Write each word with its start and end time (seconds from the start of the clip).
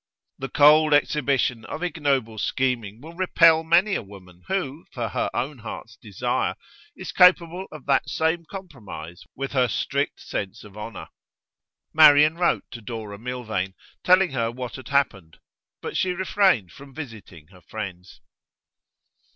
The 0.39 0.49
cold 0.49 0.95
exhibition 0.95 1.63
of 1.65 1.83
ignoble 1.83 2.39
scheming 2.39 3.01
will 3.01 3.13
repel 3.13 3.63
many 3.63 3.93
a 3.93 4.01
woman 4.01 4.41
who, 4.47 4.85
for 4.91 5.09
her 5.09 5.29
own 5.31 5.59
heart's 5.59 5.95
desire, 5.95 6.55
is 6.95 7.11
capable 7.11 7.67
of 7.71 7.85
that 7.85 8.09
same 8.09 8.45
compromise 8.45 9.21
with 9.35 9.51
her 9.51 9.67
strict 9.67 10.19
sense 10.19 10.63
of 10.63 10.75
honour. 10.75 11.09
Marian 11.93 12.33
wrote 12.35 12.65
to 12.71 12.81
Dora 12.81 13.19
Milvain, 13.19 13.75
telling 14.03 14.31
her 14.31 14.49
what 14.51 14.73
had 14.75 14.87
happened. 14.87 15.37
But 15.83 15.95
she 15.95 16.13
refrained 16.13 16.71
from 16.71 16.95
visiting 16.95 17.49
her 17.49 17.61
friends. 17.61 18.21